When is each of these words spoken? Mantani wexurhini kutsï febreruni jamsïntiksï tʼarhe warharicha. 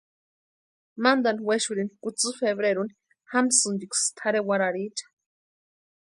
Mantani 1.03 1.41
wexurhini 1.47 1.93
kutsï 2.03 2.29
febreruni 2.39 2.93
jamsïntiksï 3.31 4.05
tʼarhe 4.17 4.41
warharicha. 4.47 5.05